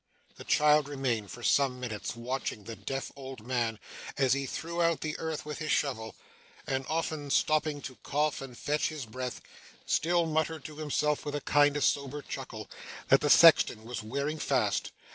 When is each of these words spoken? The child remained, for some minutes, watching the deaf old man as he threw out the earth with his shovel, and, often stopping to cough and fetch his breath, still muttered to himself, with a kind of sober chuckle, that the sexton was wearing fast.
The 0.37 0.43
child 0.43 0.89
remained, 0.89 1.29
for 1.29 1.43
some 1.43 1.79
minutes, 1.79 2.15
watching 2.15 2.63
the 2.63 2.75
deaf 2.75 3.11
old 3.15 3.45
man 3.45 3.77
as 4.17 4.33
he 4.33 4.47
threw 4.47 4.81
out 4.81 5.01
the 5.01 5.15
earth 5.19 5.45
with 5.45 5.59
his 5.59 5.69
shovel, 5.71 6.15
and, 6.65 6.87
often 6.89 7.29
stopping 7.29 7.83
to 7.83 7.97
cough 8.01 8.41
and 8.41 8.57
fetch 8.57 8.89
his 8.89 9.05
breath, 9.05 9.41
still 9.85 10.25
muttered 10.25 10.65
to 10.65 10.77
himself, 10.77 11.23
with 11.23 11.35
a 11.35 11.41
kind 11.41 11.77
of 11.77 11.83
sober 11.83 12.23
chuckle, 12.23 12.67
that 13.09 13.21
the 13.21 13.29
sexton 13.29 13.85
was 13.85 14.01
wearing 14.01 14.39
fast. 14.39 14.91